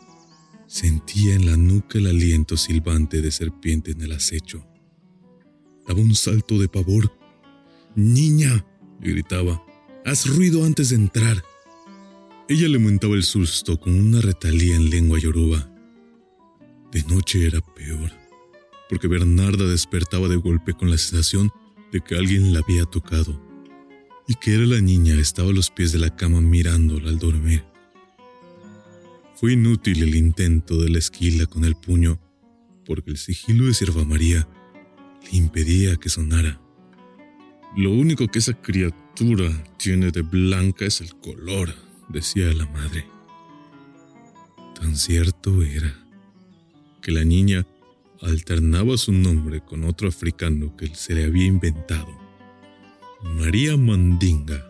[0.65, 4.65] sentía en la nuca el aliento silbante de serpiente en el acecho.
[5.87, 7.15] Daba un salto de pavor.
[7.95, 8.65] Niña,
[8.99, 9.63] le gritaba,
[10.05, 11.43] haz ruido antes de entrar.
[12.49, 15.70] Ella lamentaba el susto con una retalía en lengua yoruba.
[16.91, 18.11] De noche era peor,
[18.89, 21.49] porque Bernarda despertaba de golpe con la sensación
[21.91, 23.41] de que alguien la había tocado
[24.27, 27.63] y que era la niña estaba a los pies de la cama mirándola al dormir.
[29.35, 32.19] Fue inútil el intento de la esquila con el puño,
[32.85, 34.47] porque el sigilo de Sierva María
[35.23, 36.61] le impedía que sonara.
[37.75, 41.73] Lo único que esa criatura tiene de blanca es el color,
[42.09, 43.05] decía la madre.
[44.75, 46.00] Tan cierto era
[47.01, 47.65] que la niña
[48.21, 52.21] alternaba su nombre con otro africano que se le había inventado
[53.23, 54.67] María Mandinga.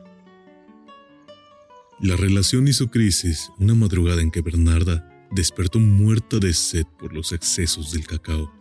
[2.01, 7.31] La relación hizo crisis una madrugada en que Bernarda despertó muerta de sed por los
[7.31, 8.51] excesos del cacao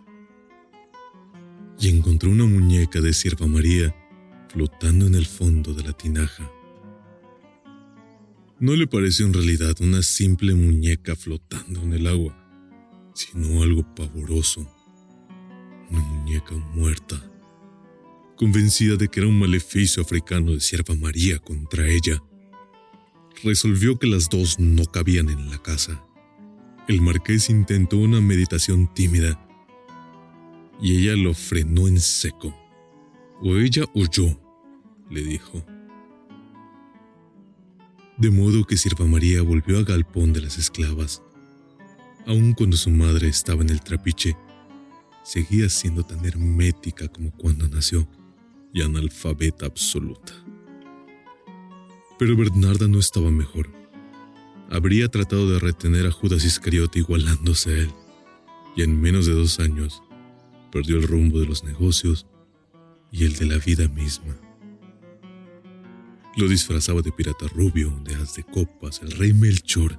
[1.81, 3.95] y encontró una muñeca de sierva María
[4.49, 6.51] flotando en el fondo de la tinaja.
[8.61, 12.40] No le pareció en realidad una simple muñeca flotando en el agua,
[13.15, 14.67] sino algo pavoroso,
[15.91, 17.31] una muñeca muerta
[18.41, 22.23] convencida de que era un maleficio africano de Sierva María contra ella.
[23.45, 26.03] Resolvió que las dos no cabían en la casa.
[26.89, 29.47] El marqués intentó una meditación tímida
[30.81, 32.57] y ella lo frenó en seco.
[33.43, 34.41] O ella o yo,
[35.11, 35.63] le dijo.
[38.17, 41.23] De modo que Sierva María volvió al galpón de las esclavas.
[42.27, 44.37] Aun cuando su madre estaba en el trapiche,
[45.25, 48.09] seguía siendo tan hermética como cuando nació
[48.73, 50.33] y analfabeta absoluta.
[52.19, 53.71] Pero Bernarda no estaba mejor.
[54.71, 57.91] Habría tratado de retener a Judas Iscariote igualándose a él,
[58.77, 60.03] y en menos de dos años
[60.71, 62.27] perdió el rumbo de los negocios
[63.11, 64.37] y el de la vida misma.
[66.37, 69.99] Lo disfrazaba de pirata rubio, de haz de copas, el rey Melchor,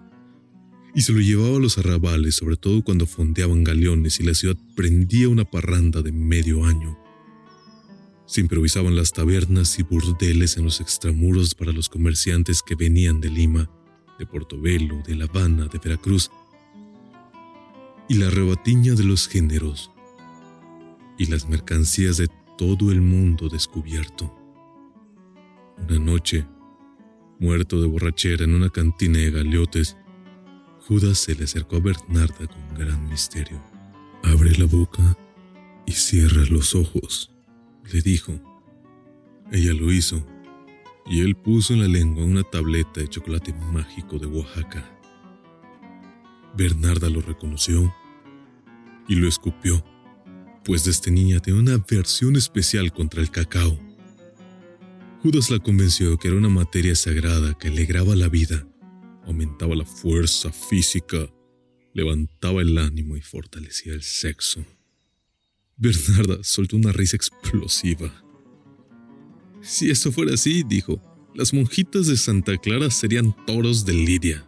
[0.94, 4.58] y se lo llevaba a los arrabales, sobre todo cuando fondeaban galeones y la ciudad
[4.76, 6.98] prendía una parranda de medio año.
[8.26, 13.30] Se improvisaban las tabernas y burdeles en los extramuros para los comerciantes que venían de
[13.30, 13.70] Lima,
[14.20, 16.30] de Portobelo, de La Habana, de Veracruz,
[18.08, 19.92] y la rebatiña de los géneros,
[21.18, 22.28] y las mercancías de
[22.58, 24.34] todo el mundo descubierto.
[25.78, 26.46] Una noche,
[27.40, 29.98] muerto de borrachera en una cantina de galeotes,
[30.92, 33.64] Judas se le acercó a Bernarda con gran misterio.
[34.24, 35.18] Abre la boca
[35.86, 37.32] y cierra los ojos
[37.94, 38.34] le dijo.
[39.54, 40.22] Ella lo hizo,
[41.06, 44.84] y él puso en la lengua una tableta de chocolate mágico de Oaxaca.
[46.58, 47.96] Bernarda lo reconoció
[49.08, 49.82] y lo escupió,
[50.66, 53.80] pues desde niña tenía una aversión especial contra el cacao.
[55.24, 58.68] Judas la convenció que era una materia sagrada que alegraba la vida,
[59.26, 61.30] aumentaba la fuerza física,
[61.94, 64.66] levantaba el ánimo y fortalecía el sexo.
[65.78, 68.24] Bernarda soltó una risa explosiva.
[69.62, 71.02] Si eso fuera así, dijo,
[71.34, 74.46] las monjitas de Santa Clara serían toros de Lidia.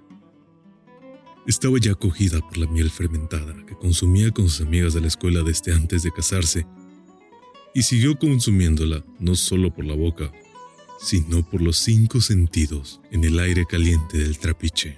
[1.48, 5.44] Estaba ya acogida por la miel fermentada que consumía con sus amigas de la escuela
[5.44, 6.66] desde antes de casarse,
[7.76, 10.32] y siguió consumiéndola no solo por la boca,
[11.04, 14.98] sino por los cinco sentidos en el aire caliente del trapiche.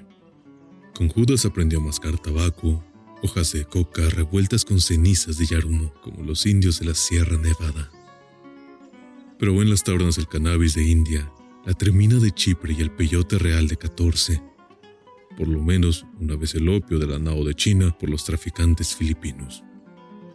[0.93, 2.83] Con Judas aprendió a mascar tabaco,
[3.23, 7.89] hojas de coca revueltas con cenizas de yarumo, como los indios de la Sierra Nevada.
[9.39, 11.31] Probó en las tabernas el cannabis de India,
[11.65, 14.43] la tremina de Chipre y el peyote real de 14.
[15.35, 18.95] Por lo menos una vez el opio de la Nao de China por los traficantes
[18.95, 19.63] filipinos.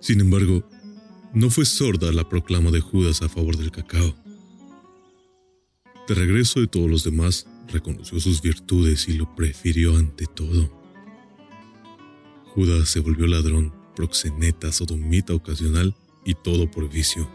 [0.00, 0.68] Sin embargo,
[1.32, 4.16] no fue sorda la proclama de Judas a favor del cacao.
[6.10, 10.68] De regreso de todos los demás, reconoció sus virtudes y lo prefirió ante todo.
[12.46, 15.94] Judas se volvió ladrón, proxeneta, sodomita ocasional
[16.24, 17.30] y todo por vicio,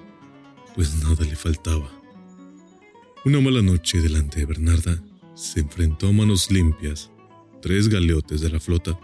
[0.76, 1.90] pues nada le faltaba.
[3.24, 5.02] Una mala noche delante de Bernarda,
[5.36, 7.10] se enfrentó a manos limpias,
[7.62, 9.00] tres galeotes de la flota,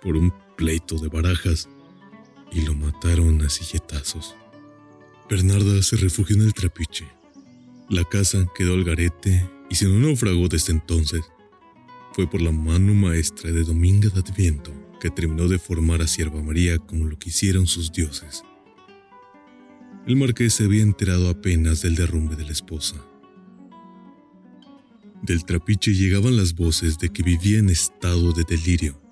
[0.00, 1.68] por un pleito de barajas,
[2.52, 4.34] y lo mataron a silletazos.
[5.28, 7.19] Bernarda se refugió en el trapiche.
[7.90, 11.22] La casa quedó al garete y si no naufragó desde entonces,
[12.12, 16.40] fue por la mano maestra de Dominga de Adviento que terminó de formar a Sierva
[16.40, 18.44] María como lo quisieron sus dioses.
[20.06, 22.94] El marqués se había enterado apenas del derrumbe de la esposa.
[25.22, 29.02] Del trapiche llegaban las voces de que vivía en estado de delirio,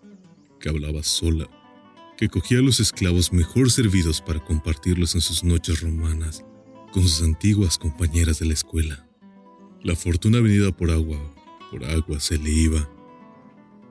[0.61, 1.51] que hablaba sola,
[2.17, 6.45] que cogía a los esclavos mejor servidos para compartirlos en sus noches romanas
[6.93, 9.07] con sus antiguas compañeras de la escuela.
[9.83, 11.19] La fortuna venida por agua,
[11.71, 12.89] por agua se le iba,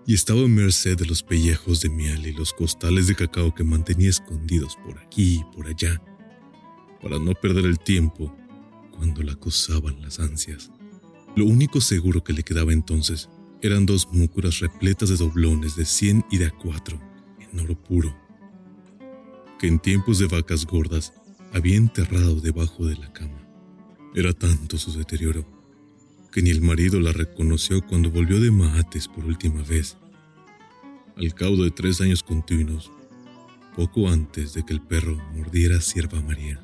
[0.06, 3.64] y estaba en merced de los pellejos de miel y los costales de cacao que
[3.64, 6.02] mantenía escondidos por aquí y por allá,
[7.02, 8.34] para no perder el tiempo
[8.92, 10.72] cuando la acosaban las ansias.
[11.36, 13.30] Lo único seguro que le quedaba entonces
[13.62, 17.00] eran dos múcuras repletas de doblones de cien y de a cuatro,
[17.40, 18.16] en oro puro,
[19.60, 21.14] que en tiempos de vacas gordas
[21.58, 23.42] había enterrado debajo de la cama.
[24.14, 25.46] Era tanto su deterioro
[26.32, 29.98] que ni el marido la reconoció cuando volvió de Maates por última vez.
[31.16, 32.92] Al cabo de tres años continuos,
[33.76, 36.64] poco antes de que el perro mordiera a Sierva María.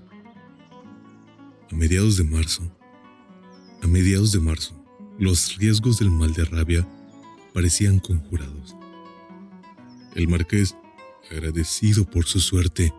[1.72, 2.72] A mediados de marzo,
[3.82, 4.80] a mediados de marzo,
[5.18, 6.88] los riesgos del mal de rabia
[7.52, 8.76] parecían conjurados.
[10.14, 10.76] El marqués,
[11.32, 12.94] agradecido por su suerte,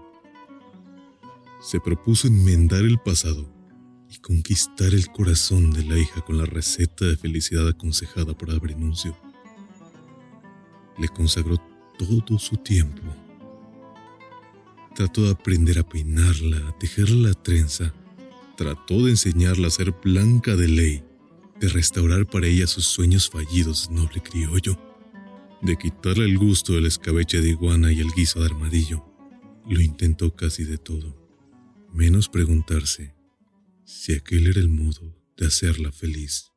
[1.64, 3.50] se propuso enmendar el pasado
[4.10, 9.16] y conquistar el corazón de la hija con la receta de felicidad aconsejada por Abrenuncio.
[10.98, 11.56] Le consagró
[11.98, 13.02] todo su tiempo.
[14.94, 17.94] Trató de aprender a peinarla, a tejerla la trenza,
[18.58, 21.02] trató de enseñarla a ser blanca de ley,
[21.60, 24.78] de restaurar para ella sus sueños fallidos de noble criollo,
[25.62, 29.02] de quitarle el gusto del escabeche de iguana y el guiso de armadillo.
[29.66, 31.23] Lo intentó casi de todo,
[31.94, 33.14] menos preguntarse
[33.84, 36.50] si aquel era el modo de hacerla feliz.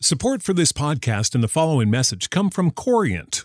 [0.00, 3.44] Support for this podcast and the following message come from Corient